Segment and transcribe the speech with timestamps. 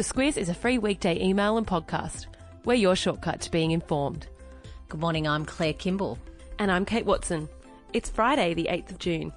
[0.00, 2.24] The Squiz is a free weekday email and podcast.
[2.64, 4.28] We're your shortcut to being informed.
[4.88, 6.18] Good morning, I'm Claire Kimball.
[6.58, 7.50] And I'm Kate Watson.
[7.92, 9.30] It's Friday, the 8th of June.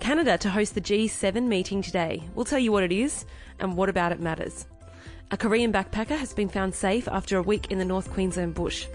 [0.00, 2.22] Canada to host the G7 meeting today.
[2.34, 3.26] We'll tell you what it is
[3.58, 4.66] and what about it matters.
[5.32, 8.86] A Korean backpacker has been found safe after a week in the North Queensland bush.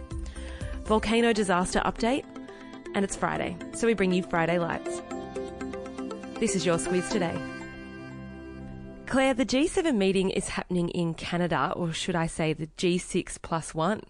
[0.85, 2.25] Volcano disaster update,
[2.95, 5.03] and it's Friday, so we bring you Friday Lites.
[6.39, 7.39] This is your Squiz today.
[9.13, 13.75] Claire, the G7 meeting is happening in Canada, or should I say the G6 plus
[13.75, 14.01] one?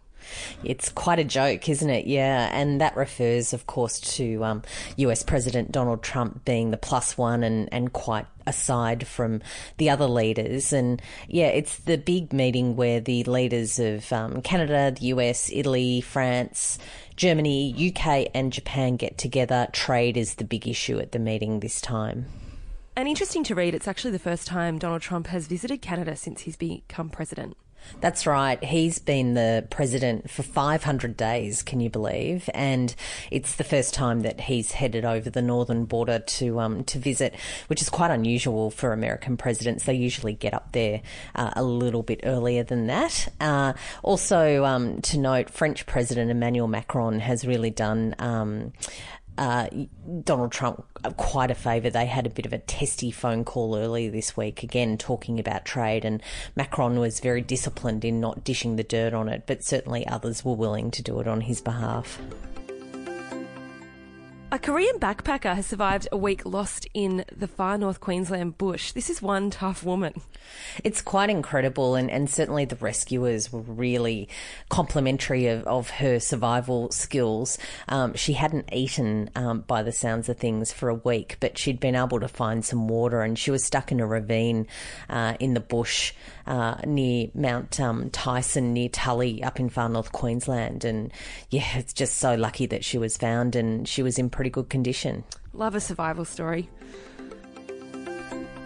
[0.64, 2.08] It's quite a joke, isn't it?
[2.08, 4.62] Yeah, and that refers, of course, to um,
[4.96, 9.42] US President Donald Trump being the plus one and, and quite aside from
[9.76, 10.72] the other leaders.
[10.72, 16.00] And yeah, it's the big meeting where the leaders of um, Canada, the US, Italy,
[16.00, 16.80] France,
[17.18, 19.68] Germany, UK, and Japan get together.
[19.74, 22.28] Trade is the big issue at the meeting this time.
[22.96, 26.42] And interesting to read, it's actually the first time Donald Trump has visited Canada since
[26.42, 27.58] he's become president.
[28.00, 28.64] That's right.
[28.64, 32.50] He's been the president for 500 days, can you believe?
[32.54, 32.94] And
[33.32, 37.36] it's the first time that he's headed over the northern border to um, to visit,
[37.68, 39.86] which is quite unusual for American presidents.
[39.86, 41.02] They usually get up there
[41.36, 43.28] uh, a little bit earlier than that.
[43.40, 48.16] Uh, also, um, to note, French President Emmanuel Macron has really done.
[48.20, 48.74] Um,
[49.38, 49.68] uh,
[50.24, 50.86] Donald Trump
[51.18, 51.90] quite a favour.
[51.90, 55.66] They had a bit of a testy phone call earlier this week, again talking about
[55.66, 56.22] trade, and
[56.56, 60.56] Macron was very disciplined in not dishing the dirt on it, but certainly others were
[60.56, 62.20] willing to do it on his behalf.
[64.54, 68.92] A Korean backpacker has survived a week lost in the far north Queensland bush.
[68.92, 70.22] This is one tough woman.
[70.84, 74.30] It's quite incredible, and, and certainly the rescuers were really
[74.70, 77.58] complimentary of, of her survival skills.
[77.90, 81.80] Um, she hadn't eaten, um, by the sounds of things, for a week, but she'd
[81.80, 84.68] been able to find some water, and she was stuck in a ravine
[85.10, 86.14] uh, in the bush
[86.46, 90.86] uh, near Mount um, Tyson, near Tully, up in far north Queensland.
[90.86, 91.12] And
[91.50, 94.70] yeah, it's just so lucky that she was found, and she was in pretty good
[94.70, 95.24] condition.
[95.54, 96.68] Love a survival story.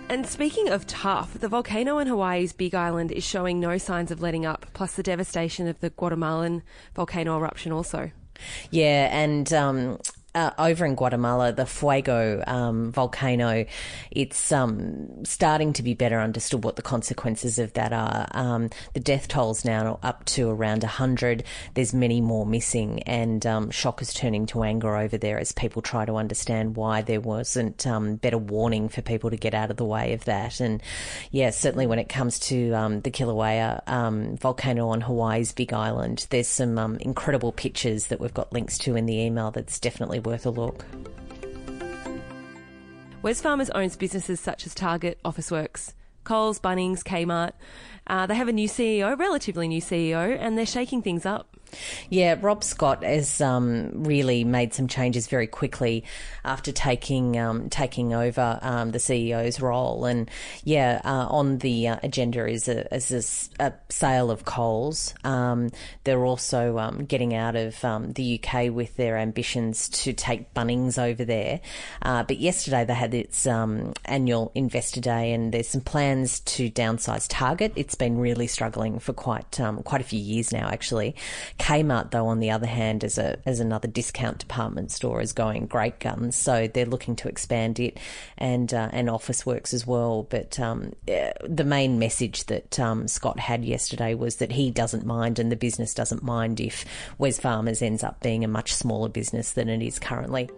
[0.10, 4.20] And speaking of tough, the volcano in Hawaii's Big Island is showing no signs of
[4.20, 6.64] letting up, plus the devastation of the Guatemalan
[6.96, 8.10] volcano eruption also.
[8.72, 10.00] Yeah, and um,
[10.36, 13.66] uh, over in Guatemala, the Fuego um, volcano,
[14.12, 18.28] it's um, starting to be better understood what the consequences of that are.
[18.32, 21.44] Um, the death toll's now up to around 100.
[21.74, 25.82] There's many more missing, and um, shock is turning to anger over there as people
[25.82, 29.78] try to understand why there wasn't um, better warning for people to get out of
[29.78, 30.60] the way of that.
[30.60, 30.84] And
[31.32, 36.48] yeah, certainly when it comes to um, the Kilauea volcano on Hawaii's Big Island, there's
[36.48, 40.50] some incredible pictures that we've got links to in the email that's definitely worth a
[40.50, 40.86] look.
[43.24, 45.94] Wesfarmers owns businesses such as Target, Officeworks,
[46.26, 47.54] Coles, Bunnings, Kmart.
[48.06, 51.56] Uh, they have a new CEO, relatively new CEO, and they're shaking things up.
[52.10, 56.04] Yeah, Rob Scott has um, really made some changes very quickly
[56.46, 60.06] after taking um, taking over um, the CEO's role.
[60.06, 60.30] And
[60.64, 65.14] yeah, uh, on the uh, agenda is a, is a, a, sale of Coles.
[65.24, 65.70] Um,
[66.04, 70.98] they're also um, getting out of um, the UK with their ambitions to take Bunnings
[70.98, 71.60] over there.
[72.02, 77.28] Uh, but yesterday they had its annual investor day, and there's some plans to downsize
[77.30, 77.74] Target.
[77.76, 81.16] It's been really struggling for quite quite a few years now, actually.
[81.60, 85.68] Kmart, though, on the other hand, as a as another discount department store, is going
[85.68, 86.36] great guns.
[86.36, 88.00] So they're looking to expand it,
[88.38, 90.24] and uh, and Officeworks as well.
[90.24, 95.40] But um, the main message that um, Scott had yesterday was that he doesn't mind,
[95.40, 96.86] and the business doesn't mind if
[97.20, 100.50] Wesfarmers ends up being a much smaller business than it is currently.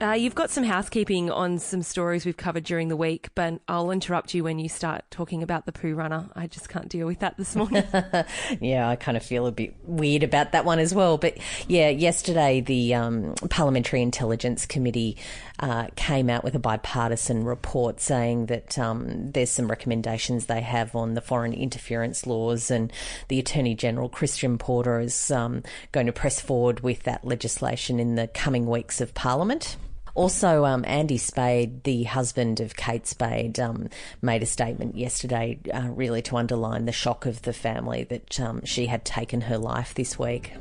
[0.00, 3.90] Uh, you've got some housekeeping on some stories we've covered during the week, but I'll
[3.90, 6.30] interrupt you when you start talking about the poo runner.
[6.34, 7.84] I just can't deal with that this morning.
[8.62, 11.18] yeah, I kind of feel a bit weird about that one as well.
[11.18, 11.36] But
[11.68, 15.18] yeah, yesterday the um, Parliamentary Intelligence Committee
[15.58, 20.96] uh, came out with a bipartisan report saying that um, there's some recommendations they have
[20.96, 22.90] on the foreign interference laws, and
[23.28, 25.62] the Attorney General Christian Porter is um,
[25.92, 29.76] going to press forward with that legislation in the coming weeks of Parliament.
[30.20, 33.88] Also, um, Andy Spade, the husband of Kate Spade, um,
[34.20, 38.62] made a statement yesterday, uh, really to underline the shock of the family that um,
[38.66, 40.52] she had taken her life this week.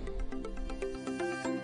[1.11, 1.59] And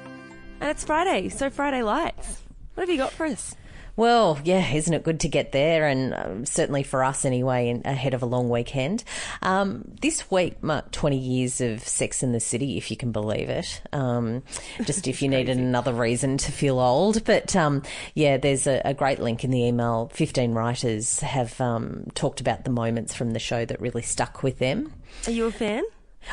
[0.59, 2.44] it's Friday, so Friday Lites.
[2.74, 3.56] What have you got for us?
[3.97, 5.88] Well, yeah, isn't it good to get there?
[5.88, 9.03] And um, certainly for us anyway, in, ahead of a long weekend.
[9.42, 13.50] Um, this week marked 20 years of Sex and the City, if you can believe
[13.50, 13.81] it.
[13.94, 14.44] Um,
[14.83, 17.24] just if you needed another reason to feel old.
[17.24, 17.83] But um,
[18.15, 20.09] yeah, there's a, a, great link in the email.
[20.13, 24.59] 15 writers have um, talked about the moments from the show that really stuck with
[24.59, 24.92] them.
[25.27, 25.83] Are you a fan?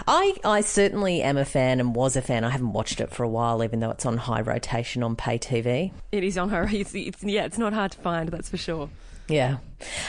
[0.07, 2.45] I, I certainly am a fan and was a fan.
[2.45, 5.39] I haven't watched it for a while, even though it's on high rotation on pay
[5.39, 5.93] TV.
[6.11, 6.63] It is on high.
[6.73, 8.89] It's, yeah, it's not hard to find, that's for sure.
[9.29, 9.59] Yeah.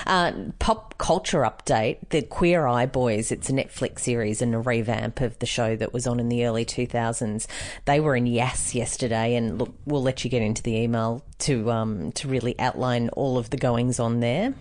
[0.06, 3.32] Uh, pop culture update The Queer Eye Boys.
[3.32, 6.46] It's a Netflix series and a revamp of the show that was on in the
[6.46, 7.48] early 2000s.
[7.86, 11.72] They were in Yass yesterday, and look, we'll let you get into the email to
[11.72, 14.54] um, to really outline all of the goings on there.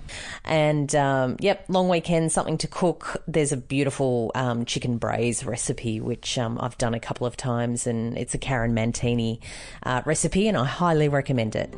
[0.45, 3.23] And um, yep, long weekend, something to cook.
[3.27, 7.87] There's a beautiful um, chicken braise recipe, which um, I've done a couple of times,
[7.87, 9.41] and it's a Karen Martini
[9.83, 11.75] uh, recipe, and I highly recommend it.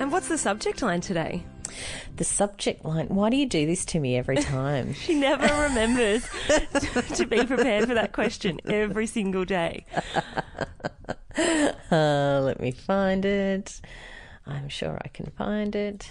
[0.00, 1.44] And what's the subject line today?
[2.16, 3.08] The subject line.
[3.08, 4.92] Why do you do this to me every time?
[4.94, 6.26] she never remembers
[7.14, 9.86] to be prepared for that question every single day.
[11.90, 13.80] Uh, let me find it.
[14.46, 16.10] I'm sure I can find it.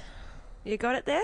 [0.66, 1.24] You got it there?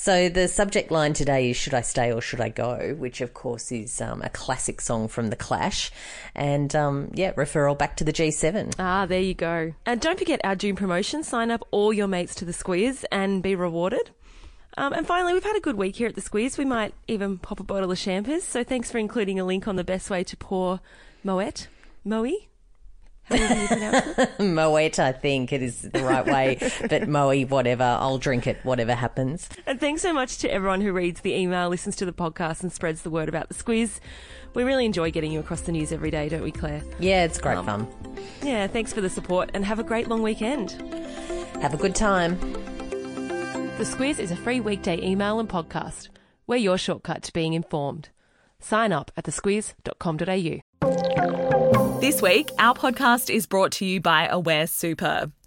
[0.00, 3.34] So the subject line today is "Should I stay or should I go?" which of
[3.34, 5.90] course is um, a classic song from the Clash,
[6.34, 8.76] and um, yeah, referral back to the G7.
[8.78, 9.74] Ah, there you go.
[9.84, 11.22] And don't forget our June promotion.
[11.22, 14.08] Sign up all your mates to the Squiz and be rewarded.
[14.78, 16.56] Um, and finally, we've had a good week here at the Squiz.
[16.56, 18.44] We might even pop a bottle of champers.
[18.44, 20.80] So thanks for including a link on the best way to pour
[21.22, 21.68] Moet.
[22.06, 22.26] Moe?
[24.40, 26.58] Moet, I think it is the right way,
[26.88, 27.84] but Moe, whatever.
[27.84, 29.48] I'll drink it, whatever happens.
[29.66, 32.72] And thanks so much to everyone who reads the email, listens to the podcast, and
[32.72, 34.00] spreads the word about the squiz.
[34.54, 36.82] We really enjoy getting you across the news every day, don't we, Claire?
[36.98, 37.86] Yeah, it's great um, fun.
[38.42, 40.72] Yeah, thanks for the support and have a great long weekend.
[41.62, 42.38] Have a good time.
[42.40, 46.08] The Squiz is a free weekday email and podcast.
[46.46, 48.08] We're your shortcut to being informed.
[48.58, 51.49] Sign up at thesquiz.com.au.
[52.00, 55.30] This week, our podcast is brought to you by Aware Super.